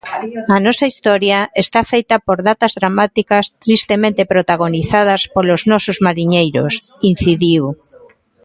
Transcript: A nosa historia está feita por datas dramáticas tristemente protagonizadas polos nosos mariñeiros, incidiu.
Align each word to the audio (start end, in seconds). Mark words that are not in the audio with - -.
A 0.55 0.57
nosa 0.65 0.85
historia 0.91 1.39
está 1.63 1.81
feita 1.93 2.15
por 2.27 2.37
datas 2.49 2.73
dramáticas 2.79 3.45
tristemente 3.65 4.21
protagonizadas 4.33 5.21
polos 5.33 5.61
nosos 5.71 5.97
mariñeiros, 6.05 6.73
incidiu. 7.11 7.63